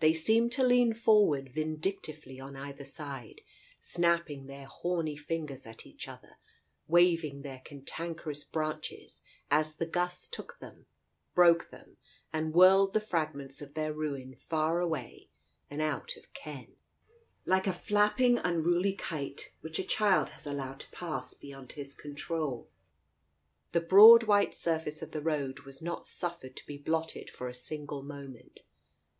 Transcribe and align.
They 0.00 0.12
seemed 0.14 0.50
to 0.54 0.64
lean 0.66 0.92
forward 0.94 1.48
vindictively 1.48 2.40
on 2.40 2.56
either 2.56 2.82
side, 2.84 3.40
snapping 3.78 4.46
their 4.46 4.64
horny 4.66 5.16
fingers 5.16 5.64
at 5.64 5.86
each 5.86 6.08
other, 6.08 6.38
waving 6.88 7.42
their 7.42 7.60
cantankerous 7.64 8.42
branches 8.42 9.22
as 9.48 9.76
the 9.76 9.86
gusts 9.86 10.26
took 10.26 10.58
them, 10.58 10.86
broke 11.36 11.70
them, 11.70 11.98
and 12.32 12.52
whirled 12.52 12.94
the 12.94 13.00
fragments 13.00 13.62
of 13.62 13.74
their 13.74 13.92
ruin 13.92 14.34
far 14.34 14.80
away 14.80 15.28
and 15.70 15.80
out 15.80 16.16
of 16.16 16.32
ken, 16.34 16.74
like 17.46 17.68
a 17.68 17.72
flapping, 17.72 18.38
unruly 18.38 18.94
kite 18.94 19.52
which 19.60 19.78
a 19.78 19.84
child 19.84 20.30
has 20.30 20.46
allowed 20.48 20.80
to 20.80 20.90
pass 20.90 21.32
beyond 21.32 21.70
his 21.74 21.94
control. 21.94 22.68
The 23.70 23.80
broad 23.80 24.24
white 24.24 24.56
surface 24.56 25.00
of 25.00 25.12
the 25.12 25.22
road 25.22 25.60
was 25.60 25.80
not 25.80 26.08
suffered 26.08 26.56
to 26.56 26.66
be 26.66 26.76
blotted 26.76 27.30
for 27.30 27.46
a 27.46 27.54
single 27.54 28.02
moment. 28.02 28.62